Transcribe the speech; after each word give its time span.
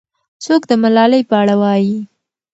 څوک 0.43 0.61
د 0.69 0.71
ملالۍ 0.81 1.21
په 1.29 1.35
اړه 1.41 1.55
وایي؟ 1.61 1.97